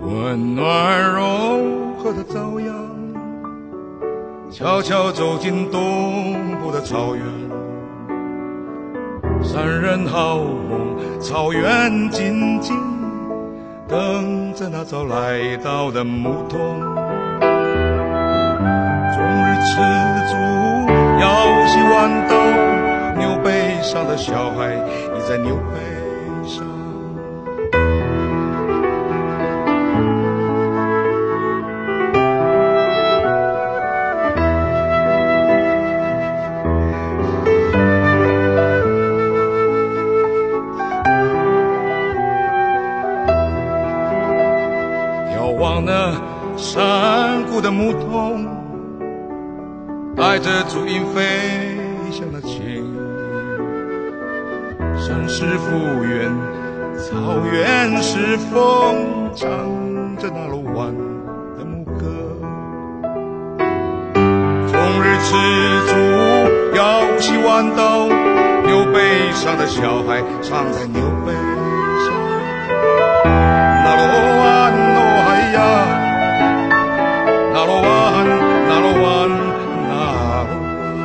[0.00, 2.72] 温暖柔和的朝阳，
[4.50, 7.47] 悄悄走进东部的草原。
[9.58, 12.76] 男人好梦，草原静静
[13.88, 16.78] 等着那早来到的牧童。
[19.10, 19.74] 终日吃
[20.28, 20.36] 足，
[21.20, 21.26] 腰
[21.66, 22.36] 系豌豆，
[23.18, 26.07] 牛背上的小孩倚在牛背
[67.58, 68.06] 腰系豌豆，
[68.66, 71.32] 牛背上的小孩藏在牛背
[72.04, 72.06] 上。
[73.84, 74.02] 那罗
[74.38, 74.46] 湾
[74.94, 75.58] 哦嗨呀，
[77.52, 77.86] 那罗湾，
[78.68, 79.06] 那罗湾，
[79.88, 79.90] 那
[80.46, 81.02] 罗湾，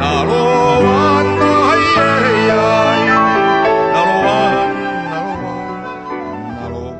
[0.00, 0.32] 那罗
[0.80, 0.88] 湾
[1.36, 2.52] 哦嗨耶呀，
[3.92, 4.28] 那罗湾，
[5.10, 5.48] 那罗湾，
[6.56, 6.96] 那罗湾。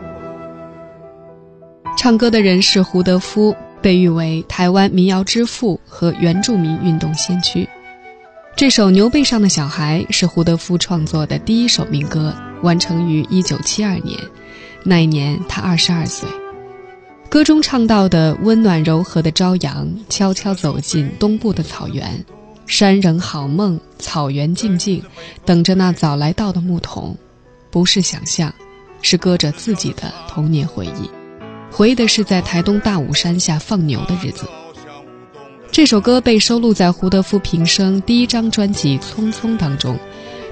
[1.97, 7.69] 唱歌的人是胡德夫，被誉为台湾民谣之父和原住民运动先驱。
[8.57, 14.19] 这首《牛背上的小孩》是胡德夫创作的第一首民歌，完成于1972年。
[14.83, 16.29] 那一年他22岁。
[17.29, 22.25] 歌中唱到的温暖柔和的朝阳，悄悄走进东部的草原，
[22.67, 25.01] 山仍好梦，草原静静，
[25.45, 27.17] 等着那早来到的牧童。
[27.71, 28.53] 不是想象，
[29.01, 31.20] 是歌者自己的童年回忆。
[31.71, 34.45] 回忆的是在台东大武山下放牛的日子。
[35.71, 39.97] 这首歌被收录在胡德夫平生第一张专辑《匆匆》当中，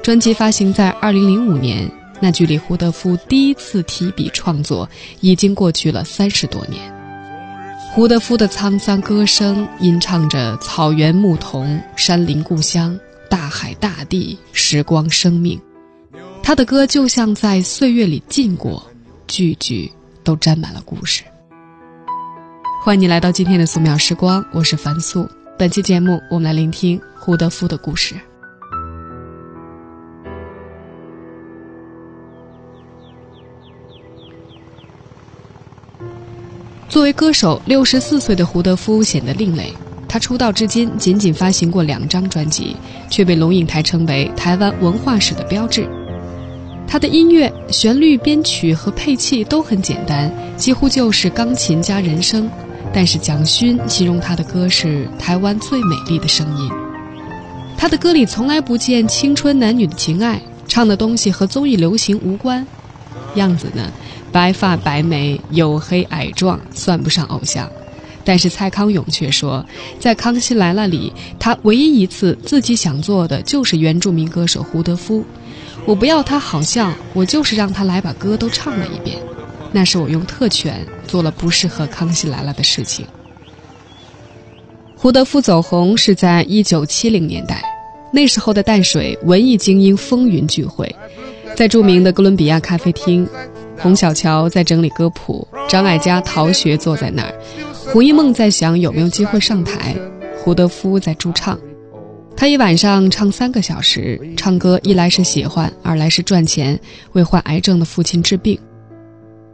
[0.02, 1.90] 专辑发行在2005年，
[2.20, 4.88] 那距离胡德夫第一次提笔创作
[5.20, 6.80] 已经过去了三十多年。
[7.90, 12.96] 胡德夫的沧桑歌声吟唱着草原牧童、山林故乡、
[13.28, 15.60] 大海大地、时光生命，
[16.44, 18.86] 他的歌就像在岁月里浸过，
[19.26, 19.90] 句句
[20.28, 21.24] 都沾满了故事。
[22.84, 25.26] 欢迎你来到今天的素描时光，我是樊素。
[25.58, 28.14] 本期节目，我们来聆听胡德夫的故事。
[36.90, 39.72] 作为歌手，六十四岁的胡德夫显得另类。
[40.06, 42.76] 他出道至今仅仅发行过两张专辑，
[43.08, 45.88] 却被龙应台称为台湾文化史的标志。
[46.90, 52.50] 他的音乐旋律、编曲和配器都很简单，几乎就是钢琴加人声。
[52.94, 56.70] 但是蒋勋形容他的歌是台湾最美丽的声音。
[57.76, 62.66] 他的歌里从来不见青春男女的情爱，唱的东西和综艺流行无关。
[63.34, 63.92] 样子呢，
[64.32, 67.68] 白发白眉，黝黑矮壮，算不上偶像。
[68.24, 69.64] 但是蔡康永却说，
[70.00, 75.22] 在《康熙来了》里，他唯一一次自己想做的就是原住民歌手胡德夫。
[75.88, 79.16] 我不要他好像，我就是让他来把歌都唱了一遍。
[79.72, 83.06] 那是我用特权做了不适合《康熙来了》的事情。
[84.94, 87.62] 胡德夫走红是在一九七零年代，
[88.12, 90.94] 那时候的淡水文艺精英风云聚会，
[91.56, 93.26] 在著名的哥伦比亚咖啡厅，
[93.78, 97.32] 洪小乔在整理歌谱，张艾嘉逃学坐在那儿，
[97.86, 99.96] 胡一梦在想有没有机会上台，
[100.36, 101.58] 胡德夫在驻唱。
[102.38, 106.78] 他一晚上唱三个小时，唱歌一来是喜欢，二来是赚钱，
[107.14, 108.56] 为患癌症的父亲治病。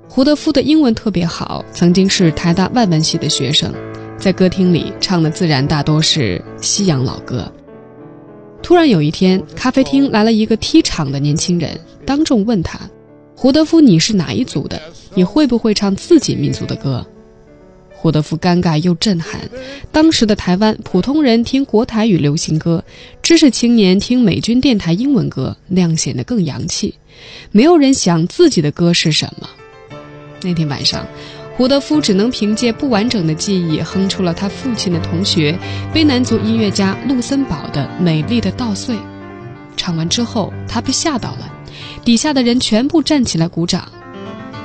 [0.07, 3.73] 胡德夫的英文特别好，曾经是台大外文系的学生，
[4.19, 7.51] 在歌厅里唱的自然大多是西洋老歌。
[8.63, 12.79] 突然有一天，咖啡厅来了一个踢场的年轻人，当众问他
[13.35, 14.79] ：“胡德夫，你是哪一族的？
[15.15, 17.03] 你会不会唱自己民族的歌？”
[18.05, 19.41] 胡德夫尴尬又震撼。
[19.91, 22.85] 当时的台湾，普通人听国台语流行歌，
[23.23, 26.95] 知识青年听美军电台英文歌，那样显得更洋气。
[27.51, 29.49] 没有人想自己的歌是什么。
[30.43, 31.07] 那天晚上，
[31.57, 35.59] 胡德夫只能凭借不完整的记忆哼出了他父亲的同学
[35.95, 38.95] 卑南族音乐家陆森堡的《美丽的稻穗》，
[39.79, 41.51] 唱完之后，他被吓到了，
[42.05, 43.91] 底下的人全部站起来鼓掌。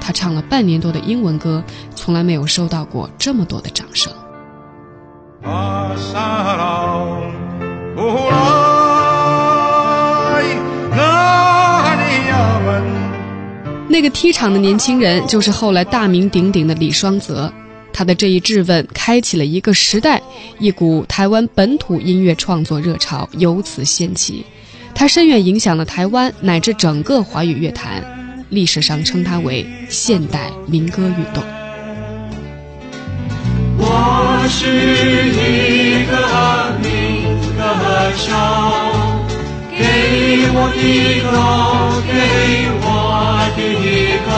[0.01, 1.63] 他唱了半年多的英文歌，
[2.09, 4.11] 从来没有收到过这么多的掌声。
[13.87, 17.53] 那个踢场的年轻人，就是后来大名鼎鼎的李双泽。
[17.93, 20.19] 他的这一质问，开启了一个时代，
[20.57, 24.43] 一股台湾本土音乐创作热潮由此掀起。
[24.95, 28.03] 他深远影响了台湾乃至整个华语乐坛，
[28.49, 31.43] 历史上称他为现代民歌运动。
[33.81, 34.65] 我是
[35.31, 36.13] 一个
[36.81, 37.23] 民
[37.55, 37.61] 歌
[38.17, 38.27] 手，
[39.71, 39.79] 给
[40.51, 41.31] 我一个，
[42.05, 42.11] 给
[42.81, 42.85] 我
[43.57, 44.29] 一个。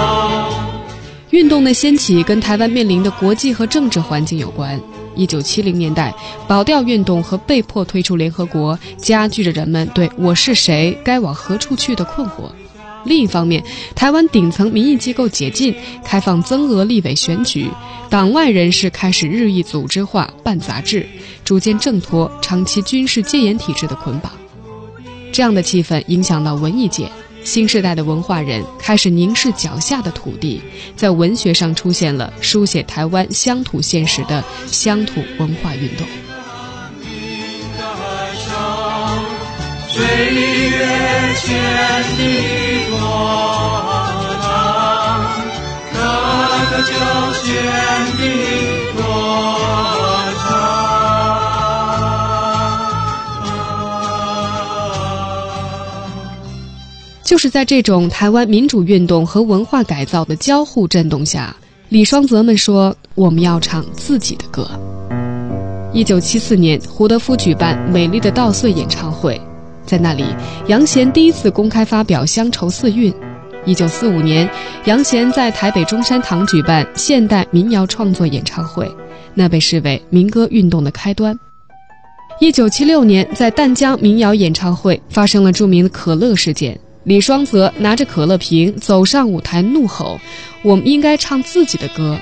[1.32, 4.80] 运动的掀起跟台湾面临的国际和政治环境有关。
[5.16, 6.14] 一九七零年代，
[6.48, 12.52] 保钓运动和被迫退出联合国，加剧着人们对我是谁、该往何处去的困惑。
[13.06, 13.64] 另一方面，
[13.96, 17.68] 台湾顶层民意机构解禁，开放增额立委选举，
[18.10, 21.06] 党外人士开始日益组织化办杂志，
[21.44, 24.32] 逐渐挣脱长期军事戒严体制的捆绑。
[25.32, 27.10] 这样的气氛影响到文艺界。
[27.44, 30.62] 新时代的文化人开始凝视脚下的土地，
[30.96, 36.06] 在文学上出现了书写台湾乡土现实的乡土文化运动。
[41.36, 41.50] 千
[42.18, 42.20] 里
[42.90, 42.98] 多
[44.42, 44.46] 长，
[45.94, 45.98] 这
[46.72, 46.92] 个叫
[47.42, 47.46] 千
[48.18, 48.22] 里
[48.96, 49.00] 多
[50.38, 50.46] 长。
[57.24, 61.56] 就是在这种台湾民主运动和文化改造的交互震动下，
[61.90, 64.70] 李双泽们说：“我们要唱自己的歌。”
[65.94, 69.40] 一九七四年，胡德夫举办《美丽的稻穗》演唱会，
[69.92, 70.24] 在那里，
[70.68, 73.12] 杨贤第一次公开发表《乡愁四韵》。
[73.66, 74.50] 一九四五年，
[74.86, 78.90] 杨贤在台北中山堂举办现代民谣创作演唱会，
[79.34, 81.38] 那被视为民歌运动的开端。
[82.40, 86.80] 一九七六年，在淡江民谣演唱会发生了著名的可乐事件。
[87.04, 90.18] 李双泽拿着可乐瓶走上舞台，怒吼
[90.64, 92.18] ：“我们应该唱自己的歌。”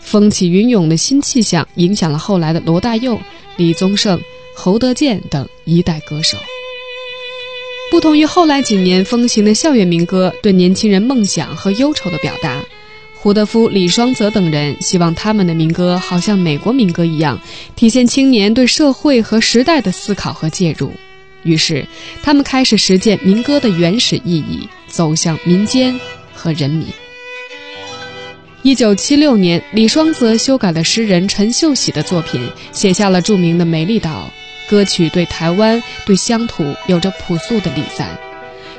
[0.00, 3.18] 风起云涌的新气象影响了后来的罗大佑、
[3.58, 4.18] 李宗盛、
[4.56, 6.38] 侯德健等一代歌手。
[7.90, 12.60] 不同于后来几年风行的校园民歌对年轻人梦想和忧愁的表达，
[13.14, 17.40] 胡德夫、李双泽等人希望他们的民歌好像美国民歌一样，
[17.76, 20.92] 体现青年对社会和时代的思考和介入。
[21.44, 21.86] 于是，
[22.22, 25.98] 他们开始实践民歌的原始意义，走向民间
[26.34, 26.86] 和人民。
[28.62, 32.40] 一九七六年，李双泽修改了诗人陈秀喜的作品，
[32.72, 34.28] 写下了著名的《美丽岛》
[34.68, 38.08] 歌曲，对台湾、对乡土有着朴素的礼赞。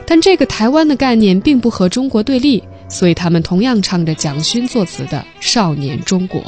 [0.05, 6.41] 但这个台湾的概念并不和中国对立，所以他们同样唱着蒋勋作词的《少年中国》。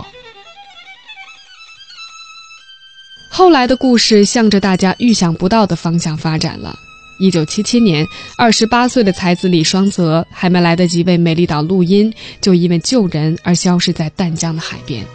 [3.29, 6.73] 后来的故事向着大家预想不到的方向发展了。
[7.19, 8.05] 一九七七年，
[8.37, 15.05] 二十八岁的才子李双泽还没来得及为《美丽岛》录音，就因为救人而消失在淡江的海边。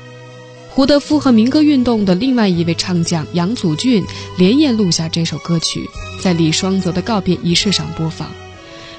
[0.75, 4.05] 胡德夫和民歌运动的另外一位唱将杨祖俊
[4.37, 5.89] 连夜录下这首歌曲，
[6.21, 8.29] 在李双泽的告别仪式上播放。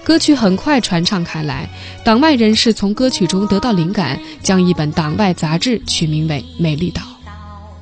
[0.01, 1.70] 歌曲很快传唱开来，
[2.05, 7.01] 党外人士从歌曲中得到灵感，将一本党外杂志取名为《美丽岛》。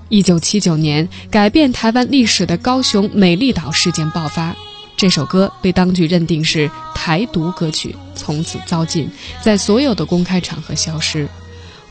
[0.09, 4.55] 一九七九年，改变台湾历史的高雄美丽岛事件爆发，
[4.97, 9.07] 这首歌被当局认定是台独歌曲，从此遭禁，
[9.39, 11.29] 在所有的公开场合消失。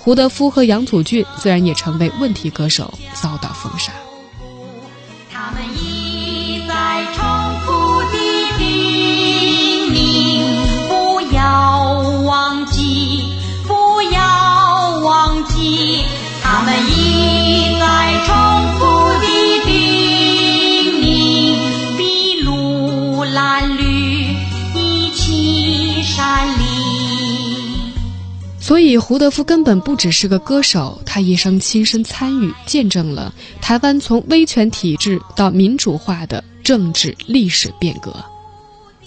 [0.04, 3.92] 胡德夫和杨祖俊自然也成为问题歌手，遭到封杀。
[5.32, 7.25] 他们一再重
[7.61, 8.18] 复的
[8.59, 10.42] 叮咛，
[10.88, 13.32] 不要忘记，
[13.68, 16.04] 不要忘记。
[16.42, 18.35] 他们一再重
[28.62, 38.14] 所以，胡德夫根本不只是个歌手，他一生亲身参与，见证了台湾从威权体制到民主化的政治历史变革。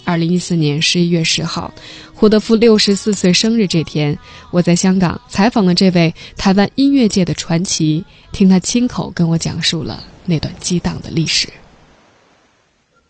[0.04, 1.74] 二零一四年十一月十号，
[2.14, 4.20] 胡德夫六十四岁生日这天，
[4.52, 11.48] 我在香港采访了这位台湾音乐界的传奇，听他亲口跟我讲述了那段激荡的历史。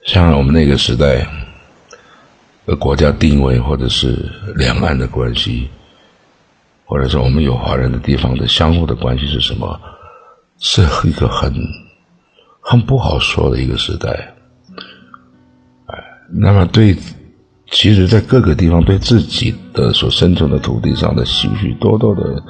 [0.06, 1.28] 像我们那个时代，
[2.68, 5.68] 的国家定位，或者是两岸的关系，
[6.86, 9.80] 或者说我们有华人的地方的相互的关系是什么，
[10.60, 11.54] 是一个很
[12.62, 14.34] 很不好说的一个时代。
[16.32, 16.96] 那么对，
[17.70, 22.44] 其实，在各个地方对自己的所生存的土地上的许许多多的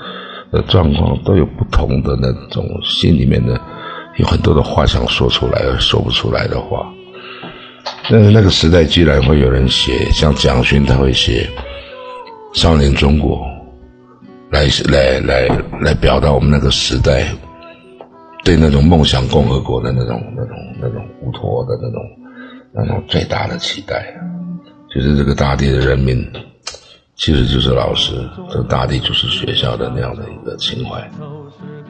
[0.51, 3.59] 的状况，都有不同的那种心里面的
[4.15, 6.89] 有很多的话想说出来而说不出来的话。
[8.09, 11.49] 但是那个时代，居然会有人写，像蒋勋他会写
[12.57, 13.37] 《少年中国》，
[14.55, 15.47] 来来来
[15.81, 17.27] 来表达我们那个时代
[18.45, 22.01] 对那种梦想共和国的那种那种那种乌托的那种
[22.71, 24.15] 那种最大的期待，
[24.89, 26.25] 就是这个大地的人民，
[27.17, 28.13] 其实就是老师，
[28.49, 31.05] 这大地就是学校的那样的一个情怀。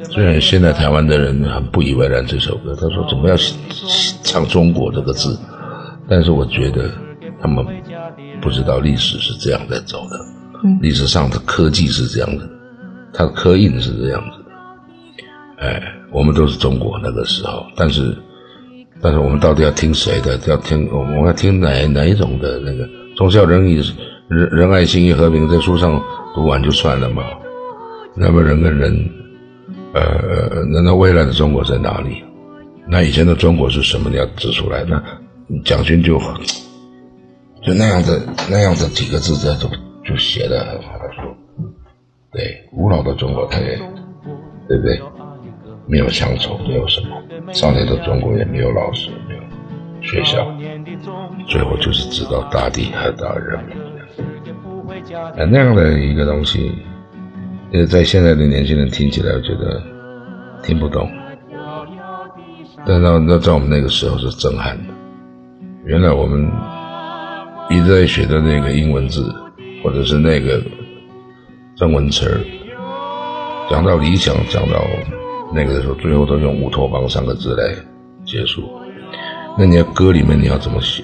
[0.03, 3.35] 虽然现在台湾的人很不以为然这首歌，他说怎么要
[4.23, 5.39] 唱“中国”这个字？
[6.09, 6.89] 但是我觉得
[7.39, 7.63] 他们
[8.41, 10.19] 不知道历史是这样在走的，
[10.81, 12.47] 历史上的科技是这样的，
[13.15, 14.43] 它的刻印是这样子。
[15.57, 15.81] 哎，
[16.11, 18.15] 我们都是中国那个时候，但是，
[19.01, 20.37] 但是我们到底要听谁的？
[20.47, 23.81] 要听我们要听哪哪一种的那个忠孝仁义
[24.27, 26.01] 仁仁爱信义和平，在书上
[26.33, 27.23] 读完就算了嘛？
[28.15, 29.09] 那么人跟人，
[29.93, 32.23] 呃，那那未来的中国在哪里？
[32.87, 34.09] 那以前的中国是什么？
[34.09, 35.01] 你要指出来那。
[35.63, 36.17] 蒋勋就
[37.63, 38.19] 就那样子
[38.49, 39.69] 那样子几个字在就
[40.03, 40.81] 就写的，
[42.35, 43.77] 对古老的中国，他也
[44.67, 45.01] 对不对？
[45.87, 47.21] 没有乡愁，没有什么
[47.53, 49.41] 少年的中国也没有老师，没有
[50.01, 50.51] 学校，
[51.47, 53.77] 最后就是知道大地和大人民。
[55.49, 56.71] 那样的一个东西，
[57.71, 59.81] 呃，在现在的年轻人听起来，我觉得
[60.63, 61.07] 听不懂，
[62.85, 64.93] 但那那在我们那个时候是震撼的。
[65.85, 66.51] 原来我们
[67.69, 69.31] 一直在学的那个英文字，
[69.83, 70.59] 或者是那个
[71.75, 72.39] 中文词儿，
[73.69, 74.81] 讲到理想，讲到
[75.53, 77.75] 那个的时候，最后都用乌托邦三个字来
[78.25, 78.63] 结束。
[79.57, 81.03] 那你要歌里面你要怎么写？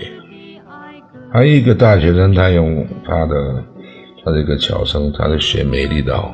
[1.33, 3.63] 还有一个大学生，他用他的
[4.23, 6.33] 他的一个巧声，他在写《美丽岛》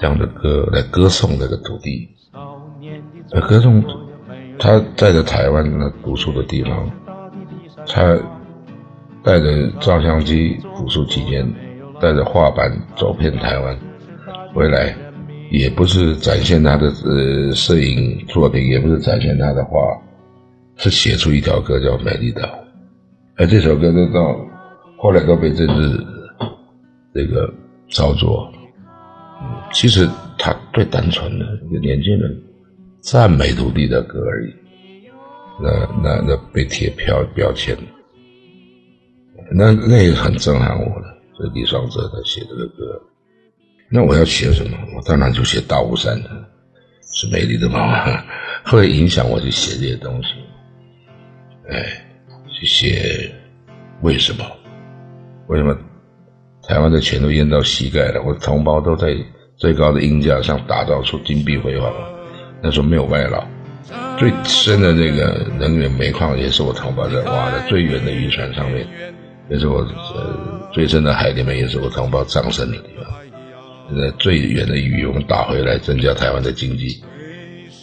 [0.00, 2.08] 这样的歌来歌颂这个土地，
[3.30, 3.84] 来歌颂
[4.58, 6.90] 他在的台湾那读书的地方。
[7.86, 8.16] 他
[9.22, 11.46] 带着照相机读书期间，
[12.00, 13.78] 带着画板走遍台湾，
[14.54, 14.94] 回来
[15.50, 19.78] 也不是展现他的呃摄影作品，也不是展现他的画，
[20.76, 22.42] 是写出一条歌叫《美丽岛》。
[23.36, 24.36] 而这首歌都到
[24.98, 26.06] 后来都被政治
[27.14, 27.52] 这个
[27.90, 28.50] 操作。
[29.72, 32.42] 其实他最单纯的一个年轻人
[33.00, 34.54] 赞美土地的歌而已。
[35.62, 35.70] 那
[36.02, 37.76] 那那被贴标标签，
[39.52, 41.09] 那那也很震撼我的。
[41.40, 43.00] 这李双泽他写这个歌，
[43.88, 44.76] 那我要写什么？
[44.94, 46.28] 我当然就写大雾山的，
[47.14, 48.24] 是美丽的妈妈，
[48.70, 50.28] 会影响我去写这些东西。
[51.70, 52.04] 哎，
[52.52, 53.32] 去写
[54.02, 54.44] 为什么？
[55.48, 55.76] 为什么
[56.68, 58.22] 台湾的钱都淹到膝盖了？
[58.22, 59.16] 我同胞都在
[59.56, 61.90] 最高的鹰架上打造出金碧辉煌，
[62.62, 63.42] 那时候没有外劳。
[64.18, 68.86] 最深的那个能源煤矿也是我同胞在挖的，最远的渔船上面
[69.48, 73.06] 也是我呃最深的海里面也是我同胞葬身的地方。
[73.88, 77.02] 现在最远的鱼我们打回来，增加台湾的经济。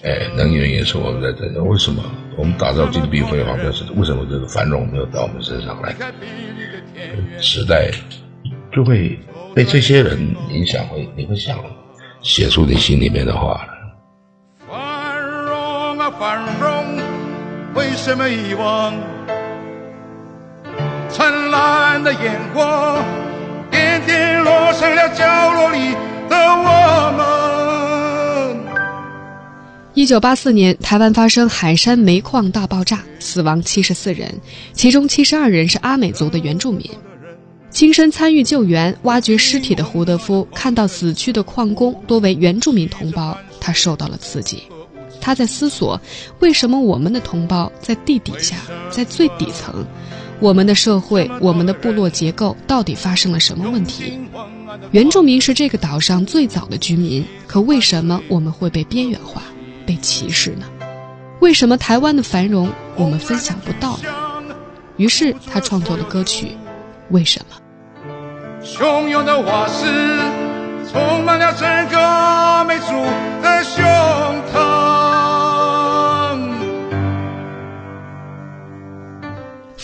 [0.03, 1.61] 哎，能源也是我们在增加。
[1.61, 2.01] 为什么
[2.37, 3.57] 我们打造金碧辉煌？
[3.61, 5.93] 但是为什么这个繁荣没有到我们身上来？
[7.39, 7.91] 时代
[8.71, 9.19] 就会
[9.53, 10.17] 被这些人
[10.49, 11.59] 影响，会你会想
[12.21, 13.75] 写出你心里面的话来。
[16.17, 17.01] 繁荣，
[17.75, 18.93] 为什么遗忘？
[21.09, 23.01] 灿烂的烟火，
[23.71, 25.95] 点点落成了角落里
[26.29, 28.57] 的我们。
[29.93, 34.31] 一九八四年，台湾发生海山煤矿大爆炸，死亡七十四人，
[34.73, 36.87] 其中七十二人是阿美族的原住民。
[37.69, 44.63] 亲身参与救援、挖掘尸体的胡德夫，看到死去的矿工多为原住民同胞，他受到了刺激。
[45.19, 45.99] 他在思索，
[46.39, 48.55] 为什么我们的同胞在地底下，
[48.89, 49.85] 在最底层，
[50.39, 54.19] 我们的社会、我们的部落结构到底发生了什么问题？
[54.91, 59.41] 原住民是这个岛上最早的居民，可为什么我们会被边缘化、
[59.85, 60.65] 被歧视呢？
[61.39, 63.99] 为什么台湾的繁荣我们分享不到？
[64.97, 66.47] 于是他创作了歌曲
[67.09, 67.55] 《为什么》。
[68.65, 69.85] 汹涌的瓦石
[70.91, 71.97] 充满了整个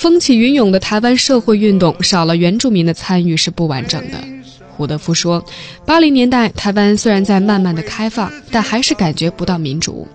[0.03, 4.21] 风起云涌的台湾社会运动少了原住民的参与是不完整的。
[4.75, 5.41] 胡德夫说
[5.87, 10.05] ：“八零年代台湾虽然在慢慢的开放，但还是感觉不到民主。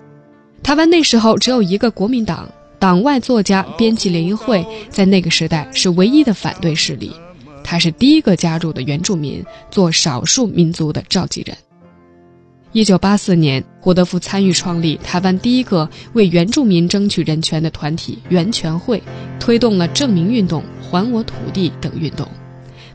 [0.61, 7.11] 台湾那时候只有一个国民党，党外作家编辑联谊会在那个时代是唯一的反对势力，
[7.63, 11.57] 他是第一个加入的原住民，做少数民族的召集人。
[12.71, 19.01] 一九八四年，胡德夫参与创立台湾第一个为原住民争取人权的团体——源权会，
[19.39, 22.27] 推动了证明运动、还我土地等运动。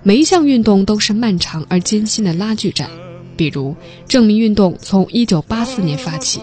[0.05, 2.89] 每一项运动都是漫长而艰辛的拉锯战。
[3.37, 3.75] 比如，
[4.07, 6.41] 证明运动从一九八四年发起，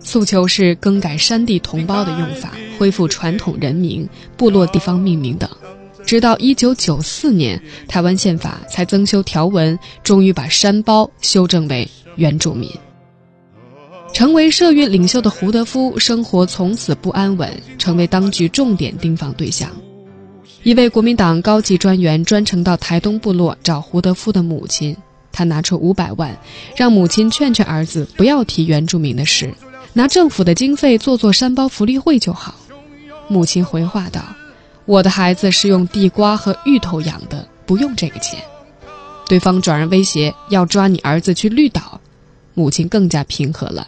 [0.00, 5.48] 诉求是更改山地同胞的用法，恢复传统人名、部落地方命名等。
[6.04, 11.88] 直到一九九四年，台湾宪法才增修条文，终于把山胞修正为。
[12.16, 12.70] 原住民
[14.12, 19.68] 成为社运领袖的胡德夫，生活从此不安稳，成为当局重点盯防对象。
[20.62, 24.96] 一位国民党高级专员专程到台东部落找胡德夫的母亲，
[25.32, 26.38] 他拿出五百万，
[26.76, 29.52] 让母亲劝劝儿子不要提原住民的事，
[29.92, 32.54] 拿政府的经费做做山包福利会就好。
[33.26, 34.22] 母亲回话道
[34.86, 38.38] ：“我的孩子是用地瓜和芋头养的，不用这个钱。”
[39.28, 42.00] 对方转而威胁要抓你儿子去绿岛。
[42.54, 43.86] 母亲更加平和了。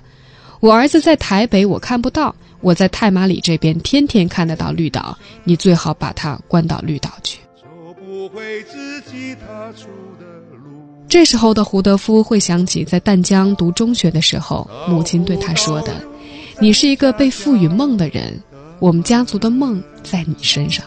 [0.61, 5.17] 我儿子在台北，我看不到；我在太马里这边，天天看得到绿岛。
[5.45, 7.41] 你最好把他关到绿岛去。
[11.09, 15.95] 这时候的胡德夫会想起在淡江读中学的时候，母亲对他说的
[16.59, 18.43] ：“你是一个被赋予梦的人，
[18.81, 20.85] 我们家族的梦在你身上。”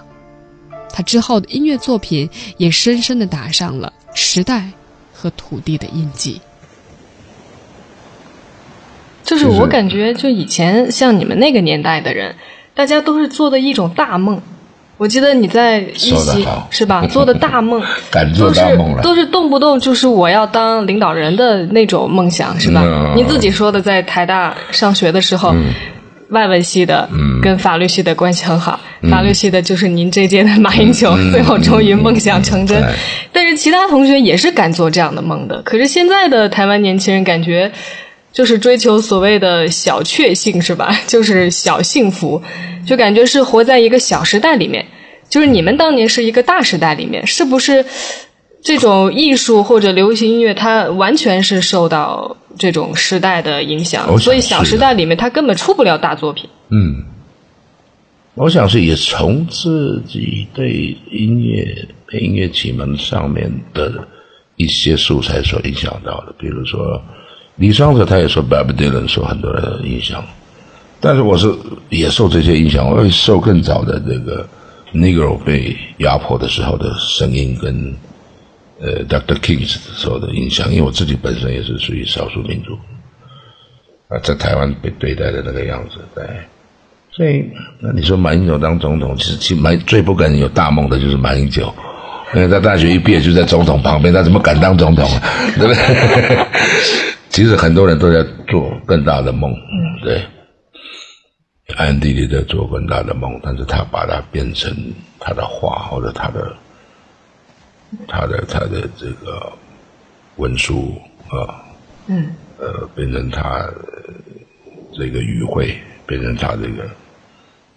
[0.92, 4.70] 他之后的音乐作品也深深地打上了时代
[5.14, 6.42] 和土地的印记。
[9.30, 12.34] 就是我感觉，就以前像你们那个年代的人，
[12.74, 14.42] 大家都是做的一种大梦。
[14.98, 17.06] 我记得你在一席是吧？
[17.14, 22.82] 做的大梦，敢做大梦了，都是动不动就是我要当领导人的那种梦想，是吧？
[23.16, 25.54] 你自己说的，在台大上学的时候，
[26.30, 27.08] 外文系的
[27.44, 28.80] 跟法律系的关系很好，
[29.12, 32.84] 法律系的就是您这届的马英九，最后终于梦想成真。
[33.32, 37.72] 但是其他同学也是敢做这样的梦的，可是现在的台湾年轻人感觉。
[38.32, 40.96] 就是追求所谓的小确幸，是吧？
[41.08, 42.42] 就是小幸福，
[42.86, 44.86] 就感觉是活在一个小时代里面。
[45.30, 47.86] 就是你们当年是一个大时代里面，是不是？
[48.62, 56.50] 这种艺术或者流行音乐，它完全是受到这种时代的影响，所以小时代里面它根本出不了大作品。
[56.70, 57.06] 嗯，
[58.36, 61.88] 我想是也从自己对音乐、
[62.20, 64.06] 音乐启蒙上面的
[64.58, 67.02] 一些素材所影响到的，比如说。
[67.60, 70.24] 李商者他也说 Bob Dylan 受很多人的影响，
[71.02, 71.54] 但是我是
[71.90, 74.48] 也受这些影响，我也受更早的这个
[74.94, 77.94] Negro 被压迫的时候的声音跟
[78.80, 79.36] 呃 Dr.
[79.40, 82.78] King 受的影响，因为我自己本身也是属于少数民族
[84.08, 86.26] 啊，在台湾被对待的那个样子，对，
[87.12, 87.46] 所以
[87.82, 91.74] 那你说马英九当总统，其实其实最不敢有大梦的就是马英九，
[92.34, 95.22] 因为他大学一毕业就在总统旁边，他怎么敢当总统啊？
[95.58, 96.48] 对不对？
[97.30, 99.54] 其实很多人都在做更大的梦，
[100.04, 100.26] 对，
[101.78, 104.76] 暗地里在做更大的梦，但是他把它变成
[105.20, 106.54] 他的画或者他的
[108.08, 109.52] 他的他的这个
[110.38, 110.94] 文书
[111.30, 111.64] 啊，
[112.08, 113.70] 嗯，呃，变成他
[114.94, 116.90] 这个语汇，变成他这个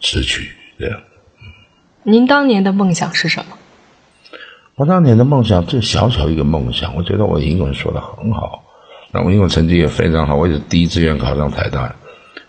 [0.00, 1.00] 词曲这样。
[2.02, 3.58] 您当年的梦想是什么？
[4.76, 8.64] 我当年的梦想，这小小一个梦想，我觉得我英文说的很好。
[9.14, 11.94] 那我英文成绩也非常好，我也是第一志愿考上台大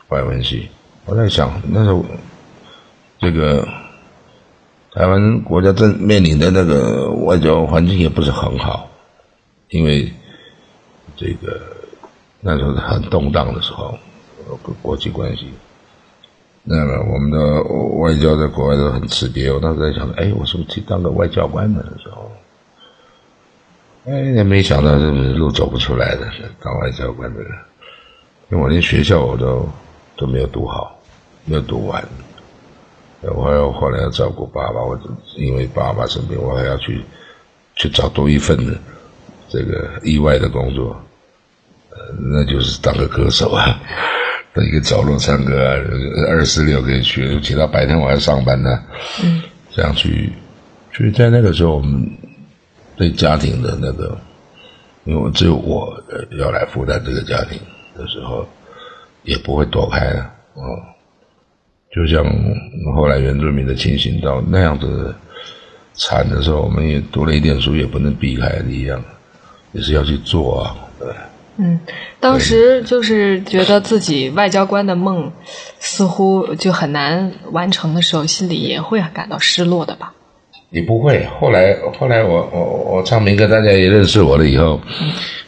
[0.07, 0.69] 外文系。
[1.05, 2.05] 我在想，那时候
[3.19, 3.67] 这个
[4.93, 8.89] 台湾国家正面临的那个外交环境也不是很好，
[9.71, 10.09] 因为
[11.17, 11.59] 这个
[12.39, 13.97] 那时候是很动荡的时候，
[14.81, 15.47] 国际关系。
[16.63, 17.61] 那么我们的
[17.99, 19.53] 外交在国外都很吃瘪。
[19.53, 21.83] 我当时在想，哎，我是不是去当个外交官呢？
[21.83, 22.22] 那时候。
[24.05, 26.27] 哎，也没想到这路走不出来的，
[26.61, 27.51] 当外交官的人，
[28.51, 29.65] 因为我连学校我都
[30.17, 30.99] 都没有读好，
[31.45, 32.03] 没有读完。
[33.21, 34.99] 我还要后来要照顾爸爸，我
[35.37, 37.01] 因为爸爸生病，我还要去
[37.75, 38.73] 去找多一份的
[39.47, 41.01] 这个意外的工作，
[41.91, 43.79] 呃，那就是当个歌手啊，
[44.53, 45.79] 当一个走路唱歌啊，
[46.27, 48.83] 二四六可以去，其他白天我还上班呢。
[49.23, 50.33] 嗯，这样去，
[50.91, 52.05] 所以在那个时候我们。
[52.95, 54.17] 对家庭的那个，
[55.05, 56.01] 因为只有我
[56.37, 57.59] 要来负担这个家庭
[57.95, 58.47] 的时候，
[59.23, 60.19] 也不会躲开的
[60.53, 60.61] 哦。
[61.91, 62.25] 就像
[62.95, 65.13] 后来原住民的情形到那样子
[65.93, 69.03] 惨的时候，我们也读了一点书，也不能避开一样，
[69.73, 70.75] 也是要去做啊。
[70.99, 71.07] 对，
[71.57, 71.79] 嗯，
[72.19, 75.31] 当时就是觉得自己外交官的梦
[75.79, 80.13] 似乎就很难完成的时候，心里也会感到失落的吧？
[80.73, 81.23] 你不会。
[81.39, 84.81] 后来，后来我我我唱民歌，大家也认识我了以后，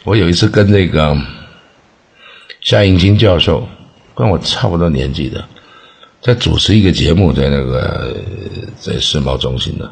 [0.04, 1.16] 我有一次跟那个
[2.60, 3.66] 夏迎清教授，
[4.14, 5.44] 跟我差不多年纪的，
[6.20, 8.16] 在主持一个节目，在那个
[8.78, 9.90] 在世贸中心的。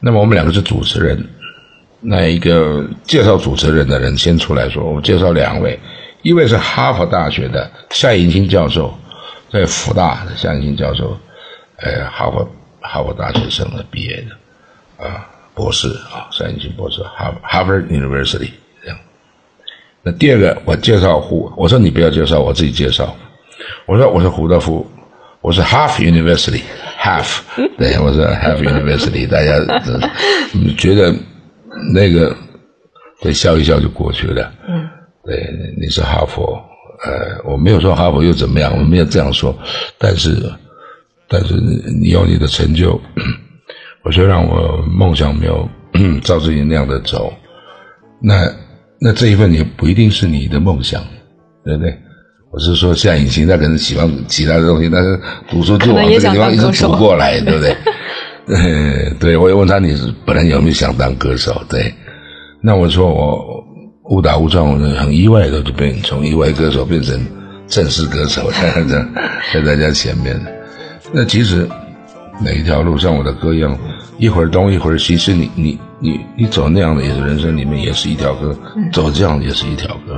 [0.00, 1.24] 那么我们两个是主持人。
[2.00, 5.76] 那一个介绍主持人的人先出来说：“我介绍两位，
[6.22, 8.92] 一位是哈佛大学的夏迎清教授，
[9.52, 11.16] 在福大的夏迎清教授，
[11.78, 12.48] 呃，哈佛
[12.88, 18.50] 哈佛大学生的毕业的，啊，博士啊，夏迎新博士，哈哈佛 University
[18.82, 18.98] 这样。
[20.02, 23.14] 那第二个我介绍胡，我说你不要介绍，我自己介绍。
[23.86, 24.86] 我说我是胡德夫，
[25.40, 27.40] 我是 Half University，Half，
[27.76, 29.58] 对，我是 Half University，大家
[30.76, 31.14] 觉得。”
[31.94, 32.34] 那个，
[33.22, 34.52] 对，笑一笑就过去了。
[34.66, 34.88] 嗯，
[35.24, 36.60] 对，你是哈佛，
[37.04, 39.56] 呃，我没有说哈佛又怎么样，我没有这样说。
[39.96, 40.34] 但是，
[41.28, 41.54] 但是
[42.00, 43.00] 你有你的成就，
[44.04, 45.68] 我虽然我梦想没有
[46.22, 47.32] 照自己那样的走，
[48.22, 48.50] 那
[49.00, 51.02] 那这一份也不一定是你的梦想，
[51.64, 51.96] 对不对？
[52.50, 57.76] 我是说，像隐形，他可能喜欢其他的东西，但是读书就往这个地方一直读过来， 对不对？
[58.48, 61.62] 对，对我也问他，你是本来有没有想当歌手？
[61.68, 61.92] 对，
[62.62, 63.62] 那我说我
[64.04, 67.22] 误打误撞，我很意外的就变从意外歌手变成
[67.66, 69.06] 正式歌手， 在在
[69.52, 70.57] 在大家前面。
[71.12, 71.68] 那其实
[72.40, 73.76] 哪一条路像我的歌一样，
[74.18, 78.56] 一会儿东一会儿西，是你你你你走那样的也是人生里面也是一条歌，
[78.92, 80.14] 走这样也是一条歌。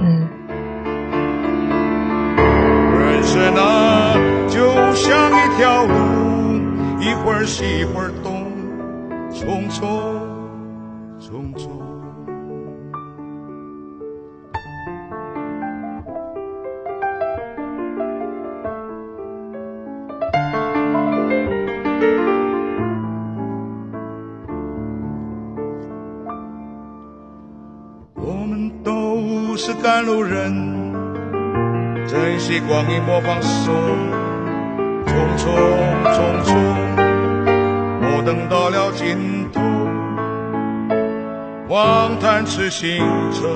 [2.98, 4.14] 人生啊，
[4.48, 4.58] 就
[4.94, 5.94] 像一条路。
[7.02, 8.46] 一会儿西，一会儿东，
[9.32, 10.19] 匆匆匆
[29.82, 30.54] 赶路人，
[32.06, 33.72] 珍惜光阴莫放手，
[35.06, 35.44] 匆匆
[36.04, 36.54] 匆匆。
[38.00, 39.60] 莫等到了尽头，
[41.68, 42.98] 望叹痴心
[43.32, 43.48] 成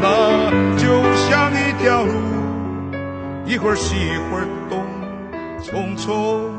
[0.00, 2.12] 那，就像一条路，
[3.44, 4.84] 一会儿西，一会儿东，
[5.62, 5.96] 匆。
[5.96, 6.51] 匆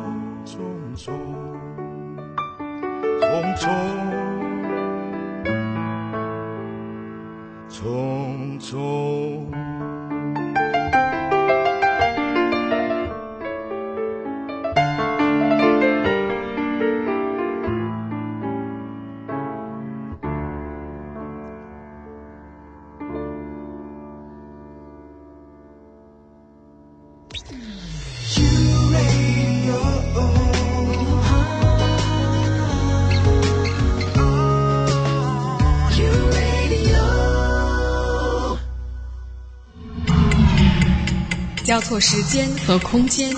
[41.64, 43.34] 交错时间和空间，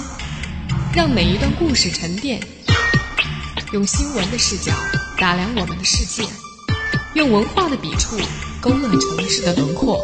[0.95, 2.39] 让每一段故事沉淀。
[3.71, 4.73] 用新闻的视角
[5.19, 6.27] 打量我们的世界，
[7.13, 8.17] 用文化的笔触
[8.59, 10.01] 勾勒城市的轮廓。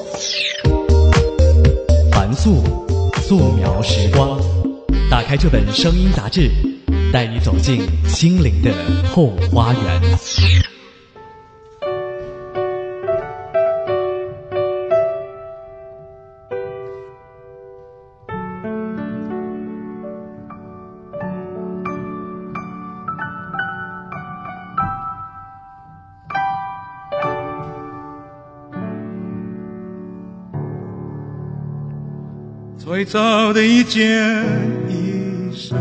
[2.11, 2.63] 凡素，
[3.23, 4.39] 素描时光。
[5.09, 6.51] 打开这本声音杂志，
[7.11, 8.71] 带你走进心灵的
[9.09, 10.70] 后花园。
[33.01, 34.31] 最早的一件
[34.87, 35.75] 衣裳，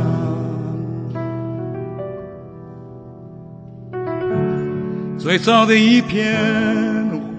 [5.18, 6.34] 最早的一片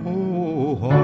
[0.03, 0.95] 呼唤。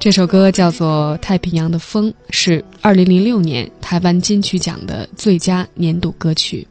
[0.00, 6.66] 这首歌叫做《太平洋的风》，是二零零六年台湾金曲奖的最佳年度歌曲。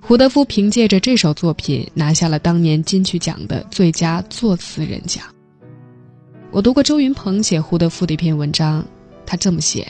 [0.00, 5.24] 胡德夫凭借着这首作品拿下了当年金曲奖的最佳作词人奖。
[6.50, 8.82] 我读过周云鹏写胡德夫的一篇文章，
[9.26, 9.86] 他这么写：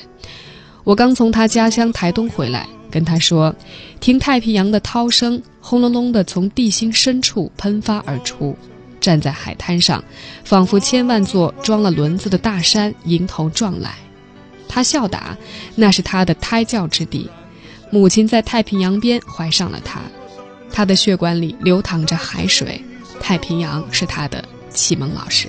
[0.83, 3.05] 我刚从他家乡台东回来，跟。
[3.05, 3.55] 他说
[4.01, 8.57] ：“听太平洋的涛声，轰隆隆的从地心深处喷发而出。
[9.01, 10.03] 站在海滩上，
[10.42, 13.94] 仿佛千万座装了轮子的大山迎头撞来。”
[14.68, 15.37] 他笑答
[15.77, 17.31] ：“那是他的胎教之地，
[17.90, 20.01] 母亲在太平洋边怀上了他，
[20.73, 22.83] 他的血管里流淌着海水，
[23.21, 25.49] 太平洋是他的启蒙老师。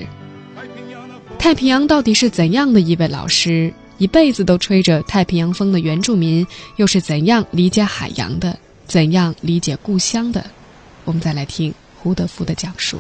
[1.40, 6.48] 太平洋到底是怎样的一位老师？”一辈子都吹着太平洋风的原住民，
[6.78, 8.58] 又是怎样理解海洋的？
[8.86, 10.42] 怎样理解故乡的？
[11.04, 12.98] 我们再来听胡德夫的讲述。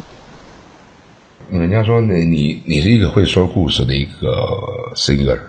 [1.50, 4.46] 人家说你你你是一个会说故事的一个
[4.94, 5.40] singer，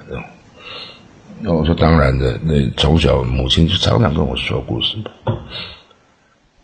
[1.40, 2.38] 那我说当然的。
[2.44, 4.96] 那从小母亲就常常跟我说故事。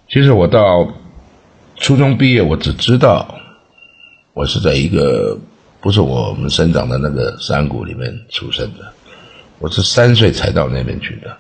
[0.09, 0.87] 其实我到
[1.75, 3.27] 初中毕业，我只知道
[4.33, 5.37] 我是在一个。
[5.87, 8.93] 不是我们生长的那个山谷里面出生的，
[9.61, 11.37] 我是三岁才到那边去的，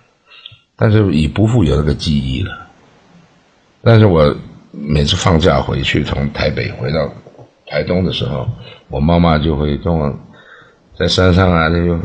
[0.76, 2.56] 但是已不复有那个记忆了。
[3.82, 4.32] 但是我
[4.70, 7.12] 每次放假回去，从台北回到
[7.66, 8.48] 台东的时候，
[8.86, 10.16] 我妈妈就会跟我
[10.96, 11.98] 在山上啊，就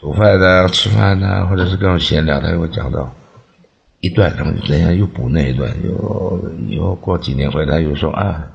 [0.00, 3.12] 煮饭啊、吃饭啊，或者是跟我闲聊，她就会讲到
[3.98, 8.46] 一段，然后等下又补那一段，又以后过几年回来又说啊。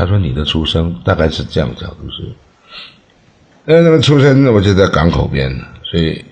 [0.00, 2.32] 他说：“你的出生大概是这样讲，就是，
[3.66, 6.24] 呃，那个出生我就在港口边，所以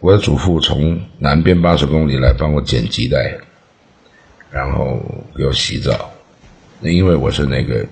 [0.00, 3.22] 我的祖父从南边八十公里来帮我捡鸡蛋，
[4.50, 4.98] 然后
[5.36, 6.10] 给我洗澡。
[6.80, 7.84] 因为我是那个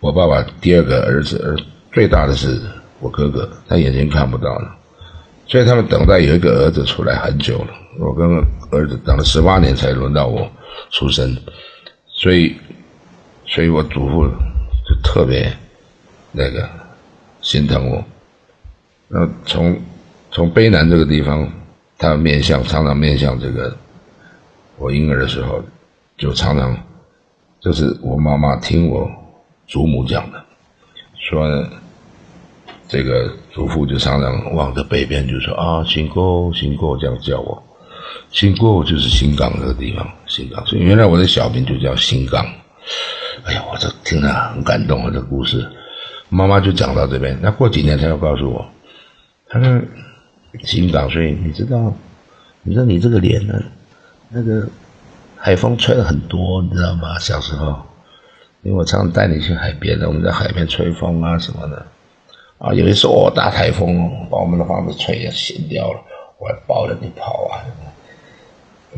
[0.00, 1.54] 我爸爸第二个儿子，而
[1.92, 2.58] 最大的是
[3.00, 4.74] 我哥哥，他眼睛看不到了，
[5.46, 7.74] 所以他们等待有一个儿子出来很久了。
[8.00, 8.26] 我跟
[8.70, 10.50] 儿子等了十八年才轮到我
[10.92, 11.36] 出生，
[12.08, 12.56] 所以。”
[13.46, 14.26] 所以我祖父
[14.88, 15.52] 就特别
[16.32, 16.68] 那个
[17.40, 18.04] 心疼我。
[19.08, 19.80] 那从
[20.30, 21.48] 从卑南这个地方，
[21.96, 23.74] 他面向常常面向这个
[24.76, 25.62] 我婴儿的时候，
[26.18, 26.76] 就常常
[27.60, 29.10] 就是我妈妈听我
[29.66, 30.44] 祖母讲的，
[31.18, 31.64] 说
[32.88, 37.62] 这个祖父就常常望着北边就说啊，新过新过这样叫我，
[38.30, 40.66] 新过就是新港这个地方，新港。
[40.66, 42.44] 所以原来我的小名就叫新港。
[43.46, 45.10] 哎呀，我这听着很感动啊！
[45.14, 45.64] 这故事，
[46.28, 47.38] 妈妈就讲到这边。
[47.40, 48.66] 那过几年，她又告诉我，
[49.48, 49.80] 她说
[50.64, 51.94] ：“新港，所以你知道，
[52.62, 53.54] 你说你这个脸呢，
[54.30, 54.66] 那个
[55.36, 57.16] 海风吹了很多，你知道吗？
[57.20, 57.80] 小时候，
[58.62, 61.86] 因为我常常带你去海边的，我们在海边吹风啊什么的。
[62.58, 66.00] 啊，有一次哦，大台风把我们的房子吹也掀掉了，
[66.40, 67.62] 我还抱着你跑啊。”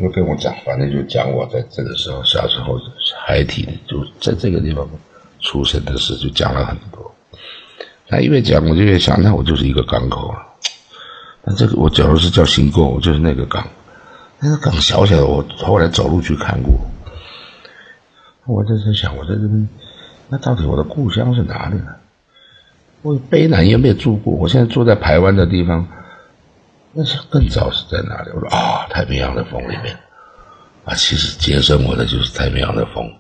[0.01, 2.79] 就跟我讲，反正就讲我在这个时候小时候
[3.17, 4.89] 海体就在这个地方
[5.41, 7.15] 出生的事，就讲了很多。
[8.09, 10.39] 他越讲我就越想，那我就是一个港口了。
[11.45, 13.67] 那这个我假如是叫新宫，我就是那个港。
[14.41, 16.73] 那个港小小的，我后来走路去看过。
[18.47, 19.69] 我在这想，我在这边，
[20.29, 21.95] 那到底我的故乡是哪里呢？
[23.03, 25.87] 我卑南也没有住过，我现在住在台湾的地方。
[26.93, 28.31] 那是更早是在哪里？
[28.35, 29.97] 我说啊，太平洋的风里面
[30.89, 33.13] 啊，其实接生我的就是太平洋的风。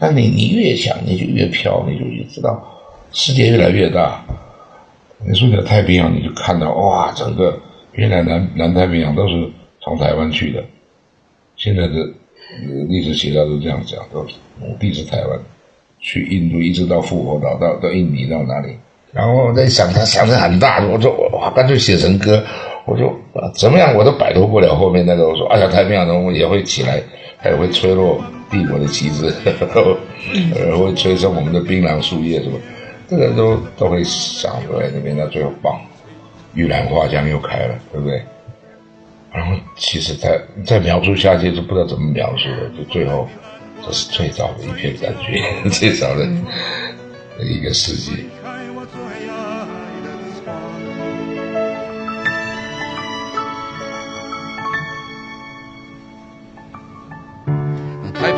[0.00, 2.60] 那你你越想，你就越飘，你就越知道
[3.12, 4.20] 世界越来越大。
[5.24, 7.56] 你说在太平洋，你就看到哇，整个
[7.92, 9.48] 原来南南太平洋都是
[9.80, 10.64] 从台湾去的。
[11.56, 11.94] 现在的
[12.88, 15.38] 历史学家都这样讲，都是母地是台湾，
[16.00, 18.76] 去印度一直到复活岛，到到印尼到哪里？
[19.12, 22.44] 然后我在想，他想的很大，我说哇，干脆写成歌。
[22.86, 23.14] 我就
[23.54, 25.26] 怎么样，我都摆脱不了后面那个。
[25.28, 27.02] 我说，哎呀，太平洋人也会起来，
[27.38, 29.32] 还会吹落帝国的旗帜，
[30.54, 32.58] 呃，会吹生我们的槟榔树叶什么，
[33.08, 34.90] 这个都都会想出来。
[34.92, 35.80] 那边到最后，棒，
[36.54, 38.22] 玉兰花香又开了，对不对？
[39.32, 42.70] 然后其实再再描述下去，就不知道怎么描述了。
[42.76, 43.26] 就最后，
[43.84, 46.24] 这是最早的一片感觉， 最早的
[47.40, 48.26] 一个世纪。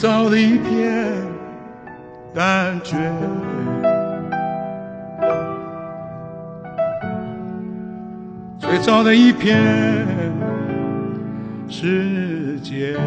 [0.00, 1.12] 最早的一片
[2.34, 2.96] 感觉，
[8.58, 9.60] 最早的一片
[11.68, 12.98] 世界。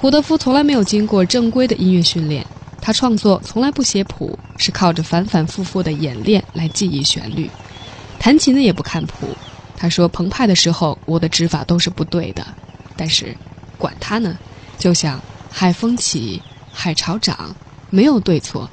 [0.00, 2.44] 胡德夫从来没有经过正规的音乐训练，
[2.80, 7.50] 他创作从来不写谱，是靠着反反复复的演练来记忆旋律。
[8.18, 9.34] 弹琴呢也不看谱，
[9.76, 12.46] 他说澎湃的时候我的指法都是不对的，
[12.96, 13.34] 但是
[13.78, 14.36] 管他呢，
[14.76, 15.18] 就像
[15.50, 16.42] 海风起，
[16.72, 17.54] 海潮涨，
[17.88, 18.68] 没有对错。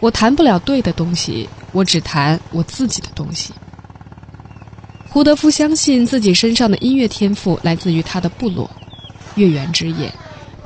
[0.00, 3.54] 我弹不了对的东西，我只弹我自己的东西。
[5.08, 8.70] 胡德夫相信自己身上的音乐天赋来自于他的部落，
[9.36, 10.12] 月圆之夜。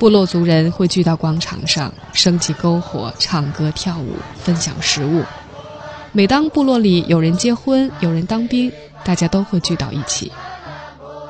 [0.01, 5.23] 部落族人会聚到广场上，升起篝火，唱歌跳舞，分享食物。
[6.13, 8.73] 每当部落里有人结婚，有人当兵，
[9.05, 10.33] 大家都会聚到一起。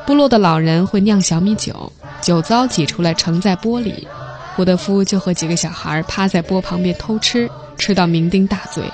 [0.07, 4.07] 部落的老人会酿小米酒，酒糟挤出来盛在钵里，
[4.55, 8.85] 胡德夫就和几个小孩趴在钵旁边偷吃，吃到酩酊大醉，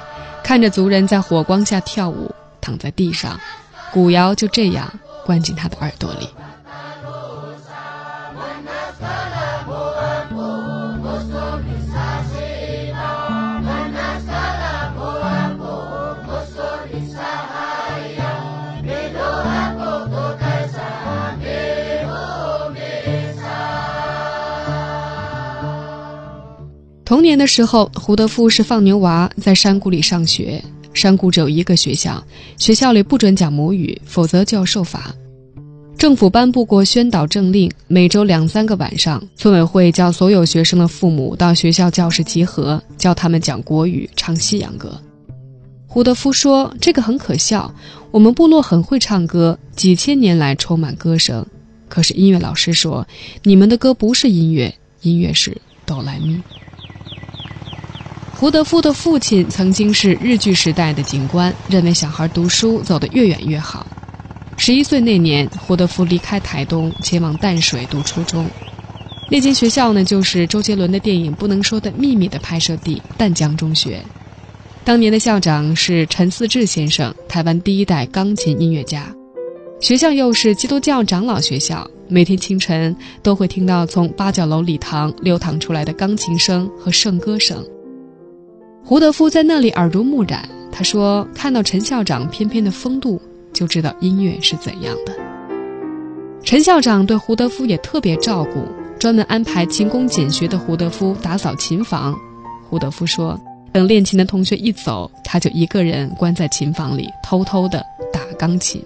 [0.43, 3.39] 看着族人在火光下跳舞，躺在地上，
[3.93, 4.91] 古谣就这样
[5.27, 6.27] 灌进他的耳朵里。
[27.07, 30.61] 童年的时候，胡德夫是放牛娃，在山谷里上学。
[30.93, 32.21] 山谷只有一个学校，
[32.59, 35.15] 学校里不准讲母语，否则就要受罚。
[35.97, 45.01] 政府颁布过宣导政令，每周两三个晚上，村委会叫所有学生的父母到学校教室集合，教他们讲国语，唱西洋歌。
[45.87, 47.73] 胡德夫说：“这个很可笑，
[48.11, 51.47] 我们部落很会唱歌，几千年来充满歌声。
[51.89, 53.07] 可是音乐老师说，
[53.45, 56.37] 你们的歌不是音乐，音乐是哆来咪。”
[58.39, 63.87] 胡德夫的父亲曾经是日据时代的警官，认为小孩读书走得越远越好。
[64.59, 68.47] 十一岁那年，胡德夫离开台东，前往淡水读初中。
[69.31, 74.03] 那间学校呢，就是周杰伦的电影《不能说的秘密》的拍摄地——淡江中学。
[74.85, 79.07] 当年的校长是陈思志先生，台湾第一代钢琴音乐家。
[79.81, 87.67] 学校又是基督教长老学校，每天清晨都会听到从八角楼礼堂流淌出来的钢琴声和圣歌声。
[88.89, 93.21] 胡德夫在那里耳濡目染，他说：“看到陈校长翩翩的风度，
[93.53, 95.13] 就知道音乐是怎样的。”
[96.45, 98.65] 陈校长对胡德夫也特别照顾，
[98.97, 102.17] 专门安排勤工俭学的胡德夫打扫琴房。
[102.71, 103.37] 胡德夫说
[103.75, 108.81] ：“等练琴的同学一走，他就一个人关在琴房里，偷偷地打钢琴。”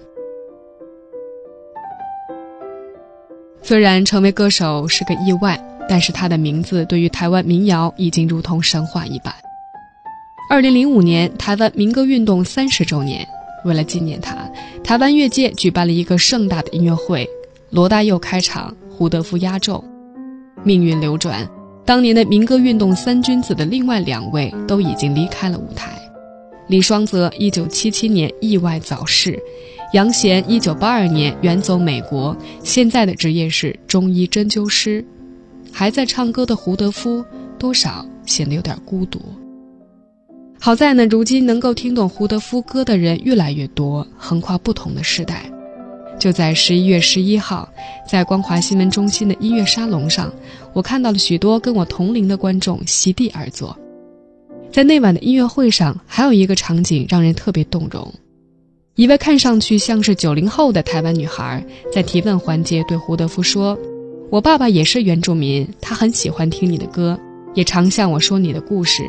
[3.60, 9.30] 虽然成为歌手是个意外，但是他的名字对于台湾民谣已经如同神话一般。
[10.50, 13.24] 二零零五年，台湾民歌运动三十周年，
[13.64, 14.34] 为了纪念他，
[14.82, 17.24] 台湾乐界举办了一个盛大的音乐会，
[17.70, 19.84] 罗大佑开场，胡德夫压轴。
[20.64, 21.48] 命运流转，
[21.84, 25.96] 当年的民歌运动三君子的另外两位都已经离开了舞台。
[26.66, 29.40] 李双泽一九七七年意外早逝，
[29.92, 35.04] 杨贤一九八二年远走美国，现在的职业是中医针灸师。
[35.70, 37.24] 还在唱歌的胡德夫，
[37.56, 39.20] 多少显得有点孤独。
[40.62, 45.50] 好在呢，如今能够听懂胡德夫歌的人越来越多，横跨不同的时代。
[46.18, 47.66] 就在十一月十一号，
[48.06, 50.30] 在光华新闻中心的音乐沙龙上，
[50.74, 53.74] 我看到了许多跟我同龄的观众席地而坐。
[54.70, 58.12] 在那晚的音乐会上，还有一个场景让人特别动容：
[58.96, 63.78] 一位看上去像是九零后的台湾女孩，在提问环节对胡德夫说
[64.28, 67.18] ：“我爸爸也是原住民，他很喜欢听你的歌，
[67.54, 69.02] 也常向我说你的故事。”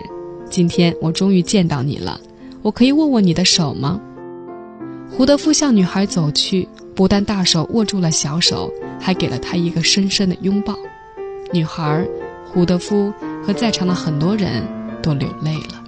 [0.52, 2.20] 今天我终于见到你了，
[2.62, 4.00] 我可以握握你的手吗？
[5.10, 8.70] 胡德夫向女孩走去，不但大手握住了小手，
[9.00, 10.76] 还给了她一个深深的拥抱。
[11.54, 12.06] 女孩、
[12.46, 14.62] 胡德夫和在场的很多人
[15.02, 15.82] 都流泪了。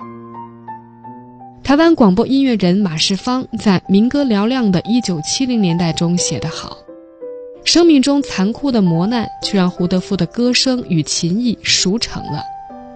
[1.61, 6.77] 台湾广播音乐人马世芳在《民歌嘹亮的一九七零年代》中写得好
[7.65, 12.41] ：“生命中残酷的磨难，却让胡德夫的歌声与琴艺熟成了。”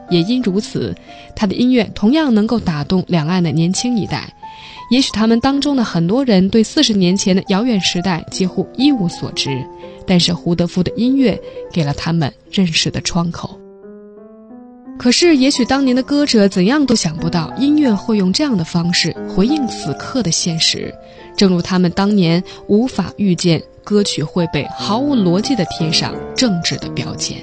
[0.09, 0.95] 也因如此，
[1.35, 4.27] 他的音乐同样能够打动两岸的年轻一代。
[4.89, 9.61] 也许他们当中的很多人对四十年前的遥远时代几乎一无所知，
[10.05, 11.37] 但是胡德夫的音乐
[11.71, 13.59] 给了他们认识的窗口。
[14.97, 20.91] 可是，也许当年的歌者怎样都想不到，音乐会用这样的方式回应此刻的现实，
[21.35, 27.37] 正如他们当年无法预见歌曲会被毫无逻辑的贴上政治的标签。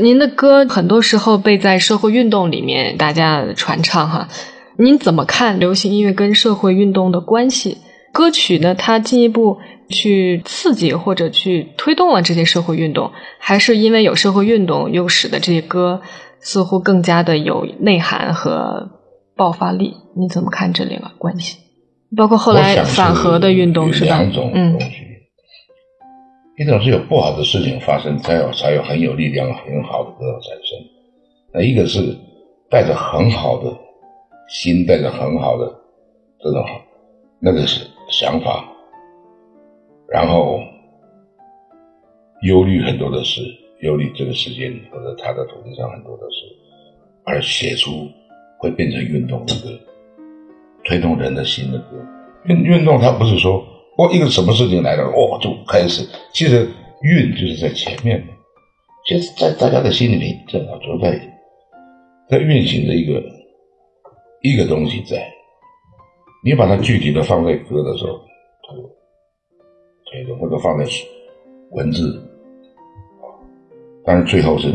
[0.00, 4.28] 您的歌很多时候被在社会运动里面大家传唱哈，
[4.78, 7.78] 您怎么看流行音乐跟社会运动的关系？
[8.12, 16.00] 歌曲呢，它进一步去刺激或者去推动了这些社会运动，还是因为有社会运动，又使得这些歌
[16.40, 18.90] 似乎更加的有内涵和
[19.36, 19.94] 爆发力？
[20.16, 21.58] 你怎么看这两个关系？
[22.16, 24.18] 包括后来反核的运动是吧？
[24.18, 24.86] 两种东西，
[26.60, 30.78] 一种是有不好的事情发生，才有才有很有力量、很好的歌产生；
[31.54, 32.14] 那一个是
[32.68, 33.74] 带着很好的
[34.46, 35.72] 心，带着很好的
[36.38, 36.62] 这种
[37.40, 37.88] 那个是。
[38.10, 38.64] 想法，
[40.08, 40.58] 然后
[42.42, 43.40] 忧虑很多的事，
[43.82, 46.44] 忧虑这个世界或者他的土地上很多的事，
[47.24, 48.08] 而写出
[48.58, 49.78] 会变成运动的歌，
[50.82, 52.04] 推动人的心的歌。
[52.46, 53.64] 运运动它不是说
[53.96, 56.68] 哦一个什么事情来了哦就开始，其实
[57.02, 58.32] 运就是在前面的，
[59.06, 61.20] 其实在大家的心里面正好就在
[62.28, 63.22] 在运行的一个
[64.42, 65.16] 一个东西在。
[66.42, 68.18] 你把它具体的放在歌的时候，
[70.10, 70.86] 这个或者放在
[71.72, 72.18] 文字，
[74.06, 74.72] 但是最后是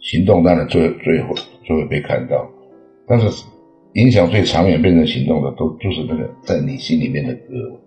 [0.00, 1.34] 行动，当然最最后
[1.66, 2.46] 就会被看到，
[3.08, 3.46] 但是
[3.94, 7.80] 影响最长远变成行动的，都就是那个在你心里面的歌，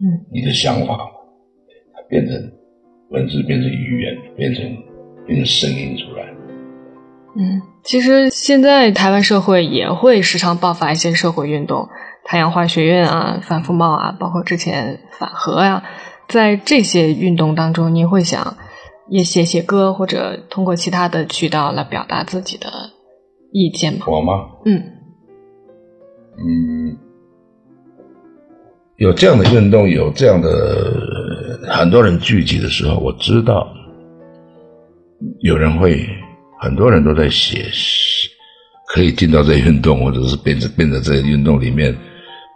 [0.00, 0.96] 嗯，你的想法，
[1.94, 2.34] 它变成
[3.10, 4.64] 文字，变成语言，变成
[5.26, 6.24] 变成声音出来。
[7.36, 11.88] 嗯，其实现在台湾社会也会时常爆发一些社会运动，
[12.24, 15.84] 太阳花学运啊、反复贸啊，包括之前反核呀，
[16.28, 18.56] 在这些运动当中，你会想
[19.08, 22.68] 也写写歌，或者通过其他的渠道来表达自己的
[23.52, 24.06] 意见吗？
[24.08, 24.48] 我吗？
[24.64, 24.82] 嗯
[26.40, 26.96] 嗯，
[28.98, 30.92] 有这样的运动，有这样的
[31.68, 33.66] 很多人聚集的时候，我知道
[35.40, 36.06] 有人会。
[36.60, 37.66] 很多人都在写，
[38.88, 41.96] 可以进到这运动，或者是变成变成这运动里面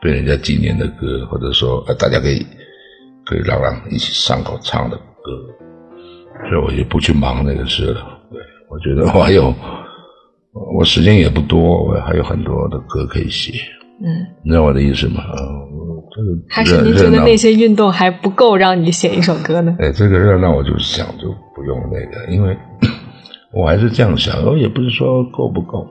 [0.03, 2.45] 被人家纪念的歌，或者说大家可以
[3.24, 5.30] 可以朗朗一起上口唱的歌，
[6.49, 8.05] 所以我就不去忙那个事了。
[8.32, 9.55] 对，我觉得我还有
[10.76, 13.53] 我时间也不多，我还有很多的歌可以写。
[14.05, 15.22] 嗯，你知道我的意思吗？
[16.14, 19.76] 这个还是您觉得那些运动还不够让你写一首歌呢？
[19.78, 22.56] 哎，这个热闹我就想就不用那个，因为。
[23.54, 25.86] 我还是这样想，我也不是说够不够。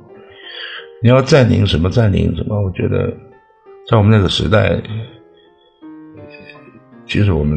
[1.04, 2.60] 你要占领什么占领什么？
[2.60, 3.14] 我觉得，
[3.88, 4.82] 在我们那个时代，
[7.06, 7.56] 其实我们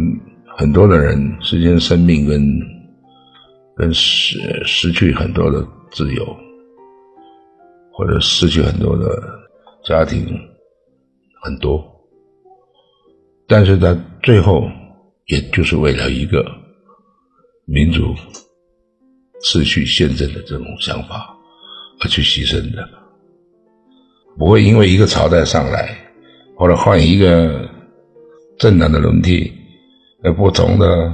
[0.59, 2.61] 很多的人，之间生命跟
[3.75, 6.37] 跟失失去很多的自由，
[7.91, 9.23] 或者失去很多的
[9.85, 10.39] 家庭，
[11.43, 11.83] 很多。
[13.47, 14.69] 但是在最后，
[15.27, 16.45] 也就是为了一个
[17.67, 18.15] 民族。
[19.47, 21.37] 失去宪政的这种想法
[22.01, 22.89] 而去牺牲的，
[24.39, 25.95] 不会因为一个朝代上来，
[26.57, 27.69] 或者换一个
[28.57, 29.53] 政党的轮替，
[30.23, 31.13] 而不同的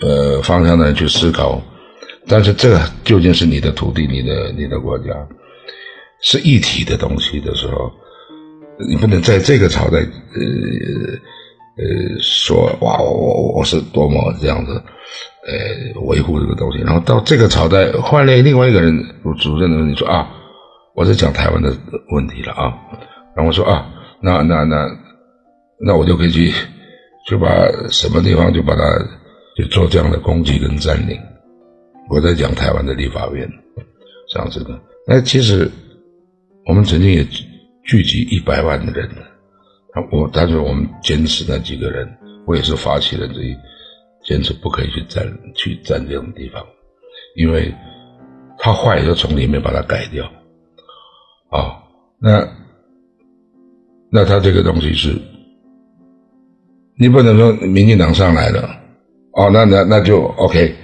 [0.00, 1.62] 呃方向的人去思考。
[2.26, 5.04] 但是这个究竟是你的土地、你的你的国家
[6.22, 7.92] 是一体的东西的时候，
[8.88, 10.04] 你不能在这个朝代呃
[11.76, 14.82] 呃说哇我我我是多么这样子。
[15.42, 18.92] 呃，维护这个东西，然后到这个朝代换了另外一个人
[19.38, 20.30] 主任的，你说啊，
[20.94, 21.74] 我在讲台湾的
[22.12, 22.74] 问题了啊，
[23.34, 24.86] 然后我说啊，那那那
[25.80, 26.52] 那我就可以去
[27.26, 27.48] 就把
[27.88, 28.82] 什么地方就把它
[29.56, 31.18] 就做这样的攻击跟占领。
[32.10, 33.48] 我在讲台湾的立法院，
[34.30, 34.78] 这样子的。
[35.06, 35.68] 那其实
[36.66, 37.26] 我们曾经也
[37.90, 39.10] 聚集一百万的人，
[40.12, 42.08] 我但是我们坚持那几个人，
[42.46, 43.52] 我也是发起人之一。
[44.22, 45.26] 坚持不可以去占
[45.56, 46.64] 去占这种地方，
[47.34, 47.74] 因为
[48.58, 50.24] 他坏就从里面把它改掉。
[51.50, 51.82] 啊，
[52.20, 52.48] 那
[54.08, 55.20] 那他这个东西是，
[56.96, 58.70] 你不能说民进党上来了，
[59.32, 60.76] 哦，那那那就 OK，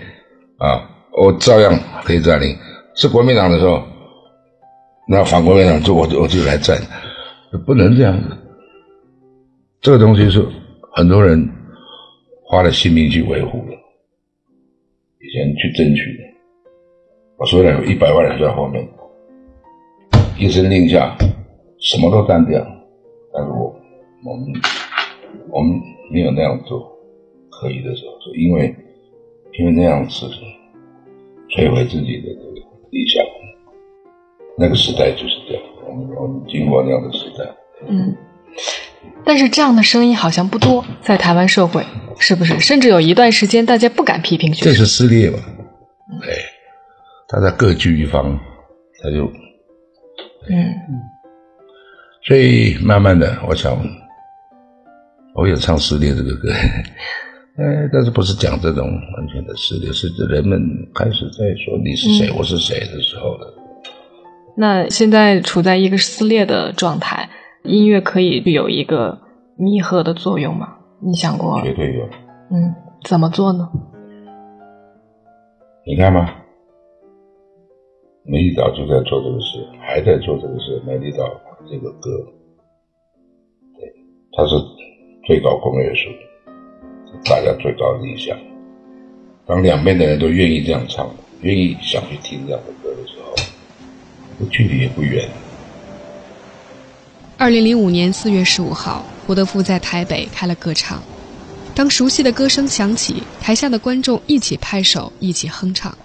[0.59, 2.57] 啊，我照样可以占领。
[2.97, 3.87] 是国民党的时候，
[5.09, 6.77] 那反过来讲就我就我就来占，
[7.65, 8.37] 不能这样子。
[9.81, 10.47] 这个东西是
[10.93, 11.49] 很多人。
[12.49, 13.73] 花了性命去维护的，
[15.19, 16.23] 以前去争取的，
[17.39, 18.89] 我虽然有一百万人在后面，
[20.39, 21.19] 一声令下，
[21.81, 22.65] 什么都干掉，
[23.35, 23.75] 但是我
[24.25, 24.47] 我们
[25.51, 25.77] 我们
[26.13, 26.89] 没有那样做，
[27.51, 28.73] 可以的时候，因为
[29.59, 30.27] 因为那样子
[31.51, 32.29] 摧毁自己的
[32.93, 33.25] 理想。
[34.59, 37.45] 那个时代就是这样，我们我们经过那样的时代。
[37.89, 38.17] 嗯，
[39.25, 41.85] 但是这样的声音好像不多，在台湾社会，
[42.19, 42.59] 是不是？
[42.61, 44.73] 甚至有一段时间，大家不敢批评学生。
[44.73, 45.39] 这是撕裂吧？
[46.23, 46.33] 哎，
[47.29, 48.39] 大家各据一方，
[49.03, 49.27] 他就
[50.49, 50.75] 嗯，
[52.23, 53.79] 所以慢慢的，我想，
[55.35, 56.51] 我也唱撕裂这个歌。
[57.59, 60.59] 哎，但是不是讲这种完全的撕裂，是人们
[60.95, 63.56] 开始在说你是谁，我是谁的时候了。
[64.57, 67.29] 那现在处在一个撕裂的状态，
[67.63, 69.19] 音乐可以有一个
[69.57, 70.79] 弥合的作用吗？
[71.01, 71.61] 你想过？
[71.63, 72.09] 绝对有。
[72.51, 73.69] 嗯，怎么做呢？
[75.87, 76.43] 你看吧，
[78.25, 80.83] 梅丽岛就在做这个事，还在做这个事。
[80.87, 81.25] 梅丽岛
[81.69, 82.11] 这个歌，
[83.79, 83.93] 对，
[84.33, 84.57] 它是
[85.27, 86.09] 最高公约数。
[87.25, 88.37] 大家最高的理想，
[89.47, 91.09] 当两边的人都愿意这样唱，
[91.43, 92.73] 愿意想去听这样的
[94.45, 95.29] 距离也不远。
[97.39, 101.03] 二零零五年四月十五号，胡德夫在台北开了歌唱。
[101.75, 105.97] 当熟悉的歌声响起，台下的观众一起拍手，一起哼唱。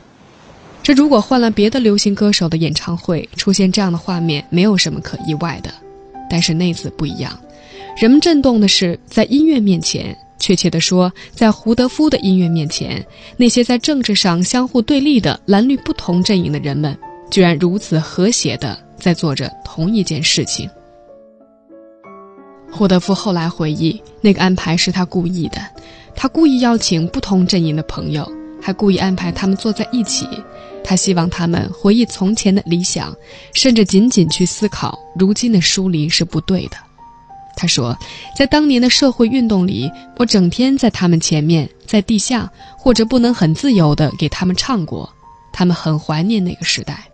[0.83, 5.71] 这如果换了别的流行歌手的演唱会，出现这样的画面，没有什么可意外的。
[6.29, 7.39] 但是那次不一样，
[7.95, 10.15] 人们震动的是在音乐面前。
[10.39, 13.05] 确切地说，在胡德夫的音乐面前，
[13.37, 16.97] 那些在政治上相互对立的蓝绿不同阵营的人们，
[17.31, 20.69] 居然如此和谐地在做着同一件事情。
[22.71, 25.59] 霍德夫后来回忆，那个安排是他故意的，
[26.15, 28.29] 他故意邀请不同阵营的朋友，
[28.61, 30.27] 还故意安排他们坐在一起，
[30.83, 33.15] 他希望他们回忆从前的理想，
[33.53, 36.77] 甚至仅仅去思考如今的疏离是不对的。
[37.57, 37.95] 他说，
[38.37, 45.13] 在当年的社会运动里，我整天在他们前面，在地下或者不能很自由地给他们唱过，
[45.51, 47.10] 他们很怀念那个时代。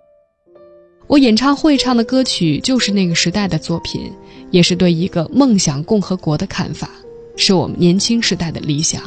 [1.08, 4.12] 我演唱会唱的歌曲就是那个时代的作品，
[4.52, 6.90] 也是对一个梦想共和国的看法，
[7.36, 9.02] 是我们年轻时代的理想。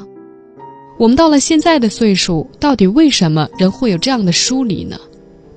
[0.99, 4.99] 我们到了现在的岁数，到底为什么人会有这样的疏离呢？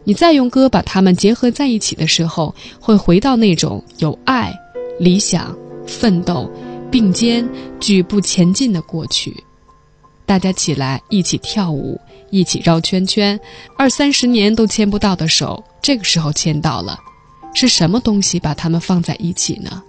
[0.03, 4.53] 你再用歌把它们结合在一起的时候，会回到那种有爱、
[4.99, 5.55] 理想。
[5.85, 6.49] 奋斗，
[6.89, 7.45] 并肩
[7.77, 9.35] 举步前进的过去，
[10.25, 11.99] 大家起来一起跳舞，
[12.33, 13.39] 一起绕圈圈，
[13.77, 16.99] 二三十年都牵不到的手，这个时候牵到了，
[17.53, 19.83] 是什么东西把它们放在一起呢？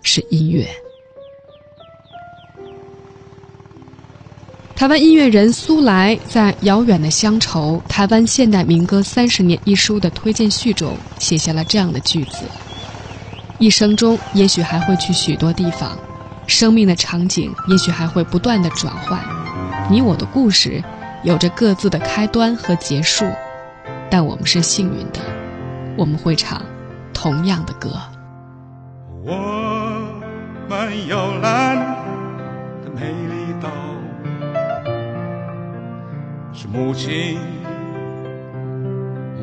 [0.00, 0.66] 是音乐。
[4.74, 12.38] 台湾音乐人苏来在《遥远的乡愁：台湾现代民歌三十年》一书的推荐序中写下了这样的句子。
[13.58, 15.98] 一生中，也许还会去许多地方，
[16.46, 19.22] 生命的场景也许还会不断的转换。
[19.90, 20.82] 你我的故事，
[21.24, 23.24] 有着各自的开端和结束，
[24.10, 25.20] 但我们是幸运的，
[25.96, 26.60] 我们会唱
[27.14, 27.88] 同样的歌。
[29.22, 29.32] 我
[30.68, 31.76] 们摇篮
[32.84, 33.70] 的美丽岛，
[36.52, 37.40] 是母亲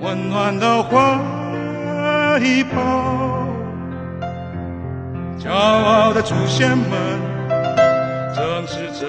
[0.01, 1.19] 温暖的怀
[2.75, 3.41] 抱。
[5.39, 7.19] 骄傲的祖先们，
[8.35, 9.07] 正视着，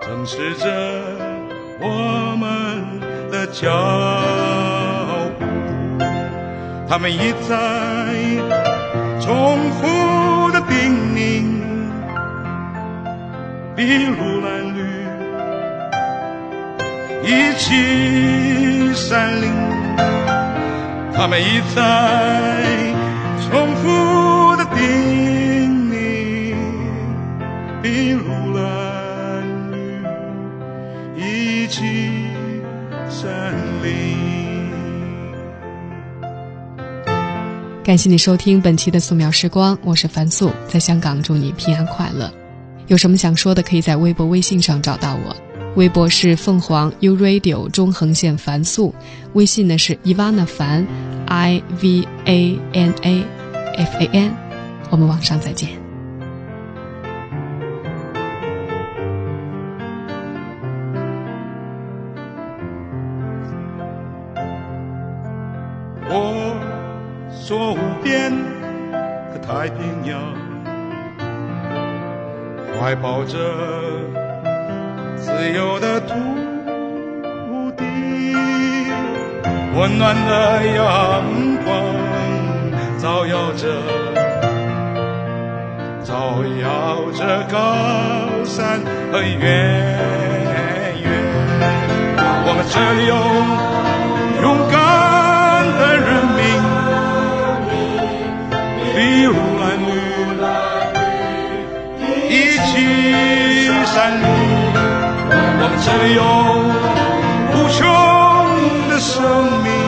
[0.00, 0.66] 正视着
[1.80, 3.68] 我们的脚
[5.38, 5.44] 步。
[6.88, 7.54] 他们一再
[9.20, 10.74] 重复的叮
[11.14, 11.44] 咛，
[13.76, 14.80] 筚路蓝缕，
[17.24, 19.52] 一起山林。
[21.14, 21.76] 他们一再
[23.50, 25.07] 重复的叮。
[37.88, 42.30] 感谢你收听本期的素描时光，我是樊素，在香港祝你平安快乐。
[42.86, 45.34] 有什么想说的，可以在微博、微信上找到我。
[45.74, 48.94] 微博是凤凰 U Radio 中横线樊素，
[49.32, 50.86] 微信呢是 Ivana 凡
[51.28, 53.24] I V A N A
[53.78, 54.36] F A N。
[54.90, 55.87] 我们网上再见。
[69.58, 70.20] 海平洋
[72.78, 73.36] 怀抱着
[75.16, 76.14] 自由的土
[77.76, 77.82] 地
[79.74, 81.24] 温暖的阳
[81.64, 81.74] 光
[82.98, 83.82] 照耀着
[86.04, 87.58] 照耀着高
[88.44, 88.80] 山
[89.10, 89.40] 和远
[91.02, 91.10] 远
[92.46, 95.17] 我们只有勇敢。
[99.00, 99.90] 一路蓝绿
[100.40, 100.44] 蓝
[100.92, 102.34] 绿一
[102.66, 102.68] 起
[103.86, 104.24] 山里
[105.60, 106.22] 我们这里有
[107.54, 107.80] 无穷
[108.90, 109.12] 的生
[109.62, 109.87] 命。